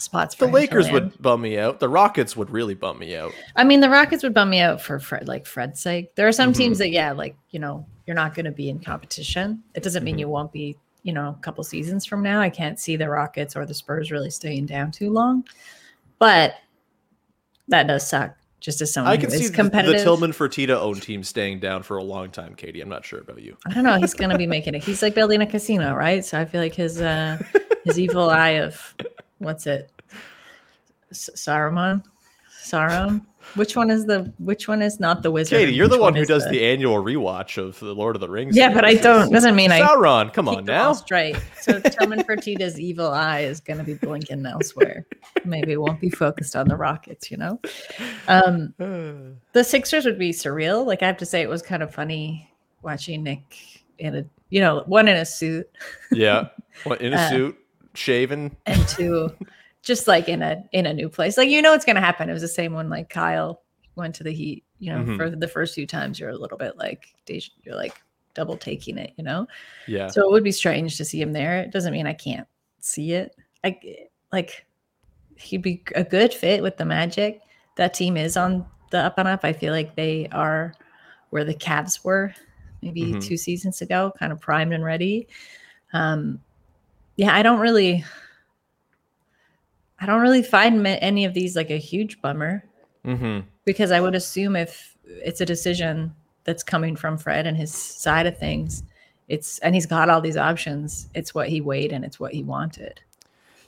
[0.00, 0.34] spots.
[0.34, 1.80] the Lakers would bum me out.
[1.80, 3.32] The Rockets would really bum me out.
[3.56, 6.14] I mean, the Rockets would bum me out for Fred, like Fred's sake.
[6.14, 6.58] There are some mm-hmm.
[6.58, 9.62] teams that, yeah, like you know, you're not going to be in competition.
[9.74, 10.20] It doesn't mean mm-hmm.
[10.20, 10.76] you won't be.
[11.02, 14.10] You know, a couple seasons from now, I can't see the Rockets or the Spurs
[14.10, 15.44] really staying down too long.
[16.18, 16.56] But
[17.68, 19.98] that does suck just as someone I can see competitive.
[19.98, 22.80] the Tillman Fertitta owned team staying down for a long time, Katie.
[22.80, 23.56] I'm not sure about you.
[23.66, 23.96] I don't know.
[23.98, 24.84] He's going to be making it.
[24.84, 26.24] He's like building a casino, right?
[26.24, 27.38] So I feel like his uh,
[27.84, 28.94] his evil eye of
[29.38, 29.90] what's it?
[31.10, 32.04] S- Saruman,
[32.62, 33.24] Sauron.
[33.54, 34.32] Which one is the?
[34.38, 35.58] Which one is not the wizard?
[35.58, 38.28] Katie, you're the one who does the, the annual rewatch of the Lord of the
[38.28, 38.56] Rings.
[38.56, 39.32] Yeah, but I don't.
[39.32, 39.80] Doesn't mean I.
[39.80, 40.92] Sauron, come on now.
[40.92, 41.36] Straight.
[41.60, 45.06] So Tillman Fertitta's evil eye is going to be blinking elsewhere.
[45.44, 47.30] Maybe it won't be focused on the Rockets.
[47.30, 47.60] You know,
[48.28, 48.74] um,
[49.52, 50.86] the Sixers would be surreal.
[50.86, 52.50] Like I have to say, it was kind of funny
[52.82, 53.42] watching Nick
[53.98, 55.68] in a, you know, one in a suit
[56.12, 56.48] yeah,
[56.84, 57.58] what, in a Uh, suit,
[57.94, 58.56] shaven.
[58.66, 59.30] and two
[59.82, 61.36] just like in a in a new place.
[61.38, 62.28] Like you know what's gonna happen.
[62.28, 63.62] It was the same when like Kyle
[63.96, 64.64] went to the Heat.
[64.78, 65.16] You know, Mhm.
[65.16, 67.94] for the first few times, you're a little bit like you're like
[68.34, 69.12] double taking it.
[69.16, 69.46] You know,
[69.86, 71.58] Yeah, so it would be strange to see him there.
[71.58, 72.46] It doesn't mean I can't
[72.80, 73.34] see it.
[73.64, 74.66] Like like
[75.36, 77.40] he'd be a good fit with the Magic.
[77.76, 79.40] That team is on the up and up.
[79.44, 80.74] I feel like they are
[81.30, 82.34] where the Cavs were
[82.82, 83.22] maybe Mhm.
[83.22, 85.28] two seasons ago, kind of primed and ready.
[85.92, 86.40] Um,
[87.16, 88.04] yeah, I don't really,
[90.00, 92.64] I don't really find any of these like a huge bummer
[93.04, 93.46] mm-hmm.
[93.64, 98.26] because I would assume if it's a decision that's coming from Fred and his side
[98.26, 98.82] of things,
[99.28, 101.08] it's and he's got all these options.
[101.14, 103.00] It's what he weighed and it's what he wanted.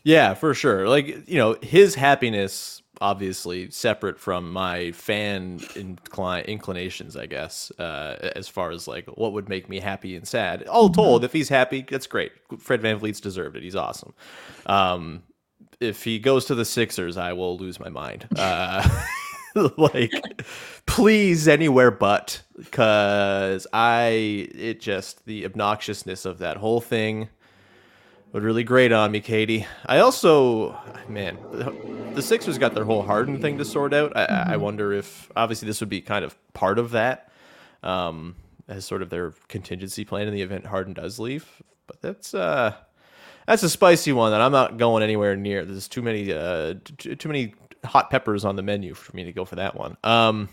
[0.05, 0.89] Yeah, for sure.
[0.89, 8.31] Like, you know, his happiness obviously separate from my fan incline inclinations, I guess, uh,
[8.37, 10.63] as far as like what would make me happy and sad.
[10.65, 12.33] All told, if he's happy, that's great.
[12.59, 13.63] Fred VanVleet's deserved it.
[13.63, 14.15] He's awesome.
[14.67, 15.23] Um,
[15.83, 18.29] if he goes to the Sixers, I will lose my mind.
[18.37, 18.89] Uh,
[19.77, 20.13] like,
[20.87, 27.29] please, anywhere but, because I, it just, the obnoxiousness of that whole thing
[28.33, 29.67] would really grate on me, Katie.
[29.85, 34.17] I also, man, the- Sixers got their whole Harden thing to sort out.
[34.17, 37.31] I, I wonder if, obviously, this would be kind of part of that,
[37.83, 38.37] um,
[38.69, 41.63] as sort of their contingency plan in the event Harden does leave.
[41.87, 42.75] But that's uh,
[43.47, 45.65] that's a spicy one that I'm not going anywhere near.
[45.65, 49.33] There's too many, uh, t- too many hot peppers on the menu for me to
[49.33, 49.97] go for that one.
[50.05, 50.49] Um,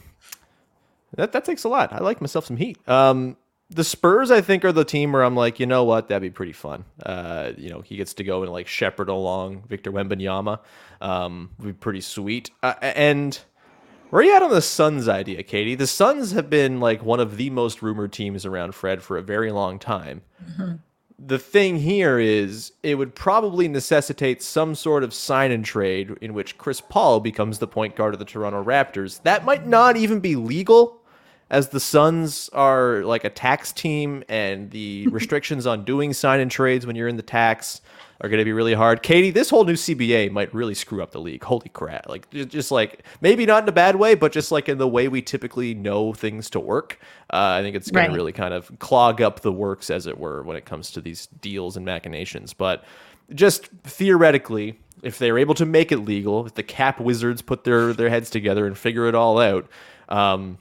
[1.15, 1.93] that that takes a lot.
[1.93, 2.78] I like myself some heat.
[2.88, 3.38] Um,
[3.71, 6.32] the Spurs, I think, are the team where I'm like, you know what, that'd be
[6.32, 6.86] pretty fun.
[7.04, 10.60] Uh, you know, he gets to go and like shepherd along Victor Wembanyama.
[11.02, 12.49] Um, would be pretty sweet.
[12.63, 13.39] Uh, and
[14.10, 15.75] where are you at on the Suns idea, Katie?
[15.75, 19.21] The Suns have been like one of the most rumored teams around Fred for a
[19.21, 20.23] very long time.
[21.21, 26.34] The thing here is, it would probably necessitate some sort of sign and trade in
[26.34, 29.21] which Chris Paul becomes the point guard of the Toronto Raptors.
[29.23, 31.01] That might not even be legal,
[31.49, 36.49] as the Suns are like a tax team, and the restrictions on doing sign and
[36.49, 37.82] trades when you're in the tax
[38.21, 39.01] are going to be really hard.
[39.01, 41.43] Katie, this whole new CBA might really screw up the league.
[41.43, 42.10] Holy crap!
[42.10, 45.08] Like just, like maybe not in a bad way, but just like in the way
[45.08, 46.99] we typically know things to work.
[47.32, 48.12] Uh, I think it's going Right.
[48.12, 51.01] to really kind of clog up the works, as it were, when it comes to
[51.01, 52.53] these deals and machinations.
[52.53, 52.84] But
[53.34, 57.93] just theoretically, if they're able to make it legal, if the cap wizards put their
[57.93, 59.67] their heads together and figure it all out.
[60.10, 60.58] Um,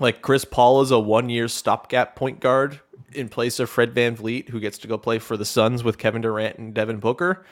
[0.00, 2.80] like Chris Paul is a one year stopgap point guard
[3.12, 6.22] in place of Fred VanVleet, who gets to go play for the Suns with Kevin
[6.22, 7.44] Durant and Devin Booker.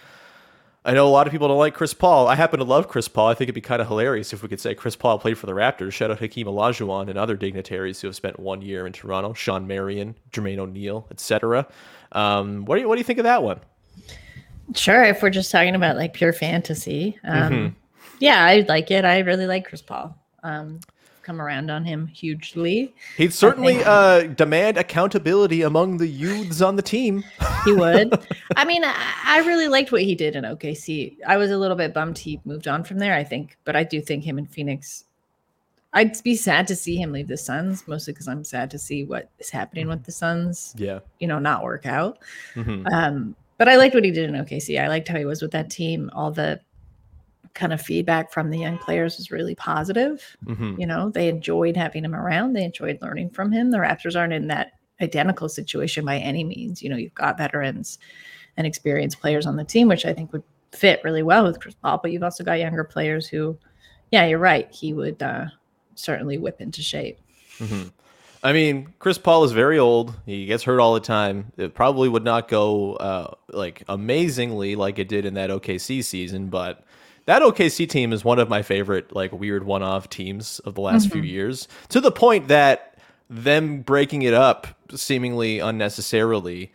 [0.85, 2.29] I know a lot of people don't like Chris Paul.
[2.29, 3.27] I happen to love Chris Paul.
[3.29, 5.47] I think it'd be kind of hilarious if we could say Chris Paul played for
[5.47, 5.92] the Raptors.
[5.92, 9.33] Shout out Hakeem Olajuwon and other dignitaries who have spent one year in Toronto.
[9.33, 11.66] Shawn Marion, Jermaine O'Neal, etc.
[12.12, 13.59] Um, what do you what do you think of that one?
[14.75, 17.75] Sure, if we're just talking about like pure fantasy, um, Mhm.
[18.21, 19.05] yeah, I like it.
[19.05, 20.16] I really like Chris Paul.
[20.45, 20.81] Um,
[21.26, 22.94] come around on him hugely.
[23.16, 27.24] He'd certainly uh, demand accountability among the youths on the team.
[27.64, 28.16] He would.
[28.54, 31.16] I mean, I, really liked what he did in OKC.
[31.26, 33.12] I was a little bit bummed he moved on from there.
[33.12, 35.02] I think, but I do think him in Phoenix.
[35.92, 39.02] I'd be sad to see him leave the Suns, mostly because I'm sad to see
[39.02, 40.76] what is happening with the Suns.
[40.78, 41.00] Yeah.
[41.18, 42.18] You know, not work out.
[42.54, 44.80] hmm Um, but I liked what he did in OKC.
[44.80, 46.08] I liked how he was with that team.
[46.14, 46.60] All the
[47.57, 50.37] kind of feedback from the young players was really positive.
[50.45, 52.53] hmm You know, they enjoyed having him around.
[52.53, 53.71] They enjoyed learning from him.
[53.71, 56.83] The Raptors aren't in that identical situation by any means.
[56.83, 57.99] You know, you've got veterans
[58.57, 61.75] and experienced players on the team, which I think would fit really well with Chris
[61.75, 61.99] Paul.
[62.01, 63.59] But you've also got younger players who,
[64.12, 64.71] yeah, you're right.
[64.71, 65.47] He would uh,
[65.95, 67.19] certainly whip into shape.
[67.59, 67.88] hmm
[68.42, 70.14] I mean, Chris Paul is very old.
[70.25, 71.53] He gets hurt all the time.
[71.57, 76.46] It probably would not go uh, like amazingly like it did in that OKC season,
[76.46, 76.85] but
[77.27, 81.10] that OKC team is one of my favorite like weird one-off teams of the last
[81.10, 81.68] few years.
[81.90, 82.96] To the point that
[83.29, 86.72] them breaking it up seemingly unnecessarily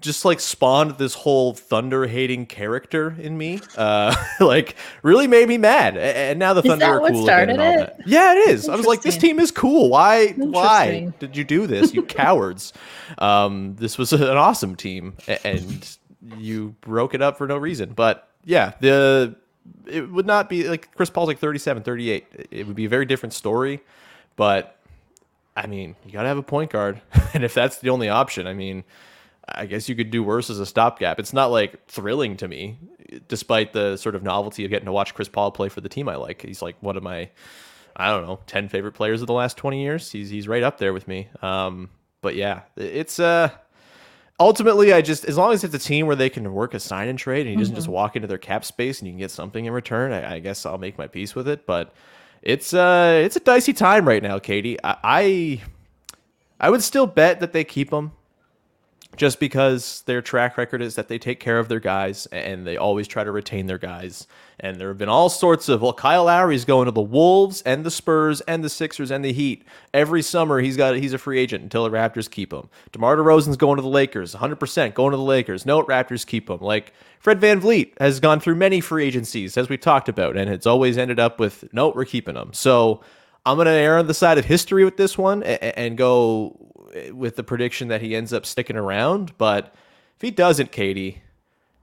[0.00, 5.58] just like spawned this whole thunder hating character in me uh like really made me
[5.58, 7.98] mad and now the Is thunder are cool again and all it?
[7.98, 8.06] that.
[8.06, 11.66] yeah it is i was like this team is cool why why did you do
[11.66, 12.72] this you cowards
[13.18, 15.96] um this was an awesome team and
[16.38, 17.92] you broke it up for no reason.
[17.92, 19.36] But yeah, the
[19.86, 22.48] it would not be like Chris Paul's like 37, 38.
[22.50, 23.82] It would be a very different story.
[24.36, 24.78] But
[25.56, 27.00] I mean, you got to have a point guard.
[27.34, 28.84] and if that's the only option, I mean,
[29.48, 31.18] I guess you could do worse as a stopgap.
[31.18, 32.78] It's not like thrilling to me,
[33.28, 36.08] despite the sort of novelty of getting to watch Chris Paul play for the team
[36.08, 36.42] I like.
[36.42, 37.30] He's like one of my,
[37.96, 40.10] I don't know, 10 favorite players of the last 20 years.
[40.10, 41.28] He's, he's right up there with me.
[41.42, 41.90] Um,
[42.22, 43.50] but yeah, it's, uh,
[44.44, 47.08] ultimately, I just as long as it's a team where they can work a sign
[47.08, 47.78] and trade, and he doesn't mm-hmm.
[47.78, 50.38] just walk into their cap space and you can get something in return, I, I,
[50.38, 51.66] guess I'll make my peace with it.
[51.66, 51.94] But
[52.42, 54.76] it's uh it's a dicey time right now, Katie.
[54.84, 55.62] I I,
[56.60, 58.12] I would still bet that they keep him
[59.16, 62.76] just because their track record is that they take care of their guys and they
[62.76, 64.26] always try to retain their guys.
[64.60, 67.84] And there have been all sorts of well, Kyle Lowry's going to the Wolves and
[67.84, 69.64] the Spurs and the Sixers and the Heat.
[69.92, 72.68] Every summer he's got he's a free agent until the Raptors keep him.
[72.92, 75.66] DeMar DeRozan's going to the Lakers, 100% going to the Lakers.
[75.66, 76.60] No, Raptors keep him.
[76.60, 80.50] Like Fred Van VanVleet has gone through many free agencies as we talked about, and
[80.50, 82.52] it's always ended up with no, we're keeping him.
[82.52, 83.00] So
[83.46, 86.72] I'm going to err on the side of history with this one and, and go
[87.12, 89.36] with the prediction that he ends up sticking around.
[89.36, 89.74] But
[90.16, 91.22] if he doesn't, Katie,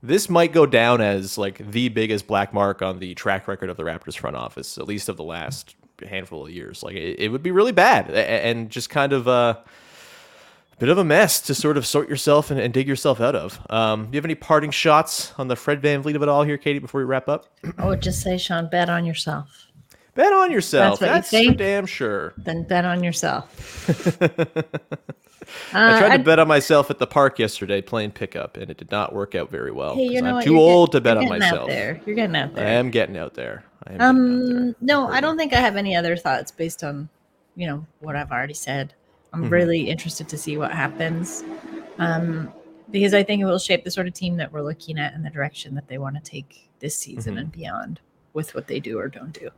[0.02, 3.78] this might go down as like the biggest black mark on the track record of
[3.78, 5.76] the Raptors front office, at least of the last
[6.08, 6.82] handful of years.
[6.82, 9.64] Like it, it would be really bad and just kind of a
[10.80, 13.60] bit of a mess to sort of sort yourself and, and dig yourself out of.
[13.70, 16.58] Um, do you have any parting shots on the Fred VanVleet of it all here,
[16.58, 17.46] Katie, before we wrap up?
[17.78, 19.68] I would just say, Sean, bet on yourself.
[20.14, 21.00] Bet on yourself.
[21.00, 22.34] That's, That's for damn sure.
[22.38, 23.88] Then bet on yourself.
[25.74, 28.92] I tried to bet on myself at the park yesterday playing pickup, and it did
[28.92, 29.96] not work out very well.
[29.96, 30.44] Hey, you know I'm what?
[30.44, 31.68] too you're old to bet on myself.
[31.68, 32.02] there.
[32.06, 32.68] You're getting out there.
[32.68, 33.64] I am getting out there.
[34.00, 34.76] um, there.
[34.82, 37.10] no, I don't think I have any other thoughts based on,
[37.56, 38.94] you know, what I've already said.
[39.34, 39.54] I'm mm-hmm.
[39.54, 41.44] really interested to see what happens,
[42.00, 42.52] um,
[42.92, 45.26] because I think it will shape the sort of team that we're looking at and
[45.26, 47.40] the direction that they want to take this season mm-hmm.
[47.44, 48.02] and beyond
[48.34, 49.50] with what they do or don't do.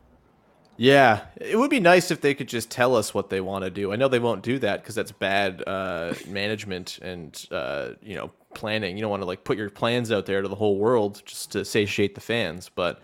[0.78, 3.70] Yeah, it would be nice if they could just tell us what they want to
[3.70, 3.94] do.
[3.94, 8.32] I know they won't do that because that's bad uh, management and uh, you know
[8.54, 8.98] planning.
[8.98, 11.52] You don't want to like put your plans out there to the whole world just
[11.52, 13.02] to satiate the fans, but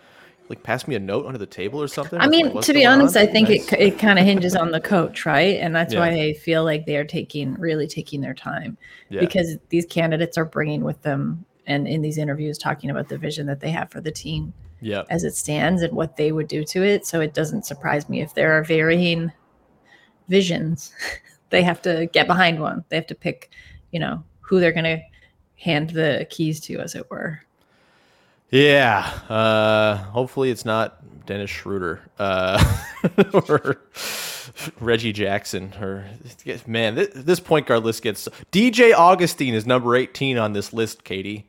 [0.48, 2.20] like pass me a note under the table or something.
[2.20, 3.22] I mean, like, to be honest, on?
[3.22, 3.72] I think nice.
[3.72, 5.60] it it kind of hinges on the coach, right?
[5.60, 6.00] And that's yeah.
[6.00, 8.76] why I feel like they are taking really taking their time
[9.10, 9.20] yeah.
[9.20, 13.46] because these candidates are bringing with them and in these interviews talking about the vision
[13.46, 15.04] that they have for the team yeah.
[15.10, 17.06] as it stands and what they would do to it.
[17.06, 19.32] So it doesn't surprise me if there are varying
[20.28, 20.92] visions.
[21.50, 22.84] they have to get behind one.
[22.88, 23.50] They have to pick,
[23.92, 25.02] you know, who they're going to
[25.56, 27.42] hand the keys to, as it were.
[28.50, 28.98] Yeah.
[29.28, 32.62] Uh, hopefully it's not Dennis Schroeder uh,
[33.32, 33.80] or
[34.80, 35.72] Reggie Jackson.
[35.80, 36.04] Or
[36.66, 41.04] man, this, this point guard list gets DJ Augustin is number 18 on this list.
[41.04, 41.48] Katie,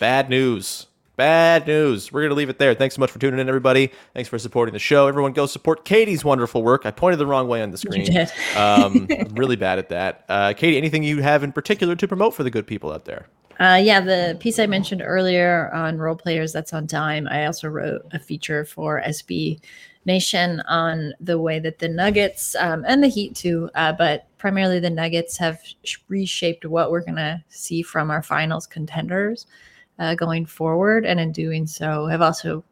[0.00, 0.86] bad news.
[1.16, 2.10] Bad news.
[2.10, 2.74] We're going to leave it there.
[2.74, 3.90] Thanks so much for tuning in, everybody.
[4.14, 5.06] Thanks for supporting the show.
[5.06, 6.86] Everyone go support Katie's wonderful work.
[6.86, 8.06] I pointed the wrong way on the screen.
[8.06, 8.32] You did.
[8.56, 10.24] um, I'm really bad at that.
[10.28, 13.26] Uh, Katie, anything you have in particular to promote for the good people out there?
[13.60, 17.28] Uh, yeah, the piece I mentioned earlier on role players, that's on Dime.
[17.28, 19.60] I also wrote a feature for SB
[20.06, 24.80] Nation on the way that the Nuggets um, and the Heat too, uh, but primarily
[24.80, 25.60] the Nuggets have
[26.08, 29.46] reshaped what we're going to see from our finals contenders
[30.00, 32.64] uh, going forward, and in doing so, have also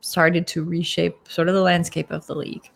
[0.00, 2.68] started to reshape sort of the landscape of the league.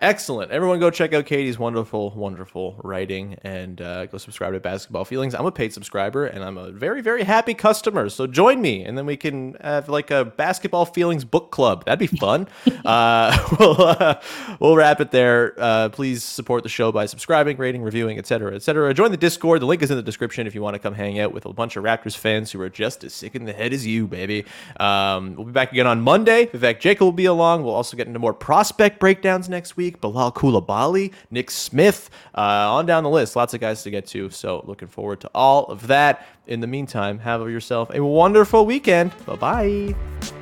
[0.00, 0.52] Excellent.
[0.52, 5.34] Everyone go check out Katie's wonderful, wonderful writing and uh, go subscribe to Basketball Feelings.
[5.34, 8.08] I'm a paid subscriber and I'm a very, very happy customer.
[8.08, 11.84] So join me and then we can have like a Basketball Feelings book club.
[11.84, 12.46] That'd be fun.
[12.84, 14.20] uh, we'll, uh,
[14.60, 15.54] we'll wrap it there.
[15.58, 18.94] Uh, please support the show by subscribing, rating, reviewing, etc., etc.
[18.94, 19.60] Join the Discord.
[19.60, 21.52] The link is in the description if you want to come hang out with a
[21.52, 24.44] bunch of Raptors fans who are just as sick in the head as you, baby.
[24.78, 26.46] Um, we'll be back again on Monday.
[26.46, 27.64] Vivek Jacob will be along.
[27.64, 30.00] We'll also get into more prospect breakdowns next week week.
[30.00, 33.36] Bilal Coulibaly, Nick Smith, uh, on down the list.
[33.36, 34.30] Lots of guys to get to.
[34.30, 36.26] So looking forward to all of that.
[36.46, 39.12] In the meantime, have yourself a wonderful weekend.
[39.26, 40.37] Bye bye.